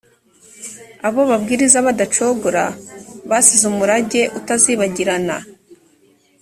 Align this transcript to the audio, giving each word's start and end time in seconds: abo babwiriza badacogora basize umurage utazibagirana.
abo 1.07 1.21
babwiriza 1.29 1.77
badacogora 1.87 2.63
basize 3.29 3.63
umurage 3.71 4.21
utazibagirana. 4.39 5.37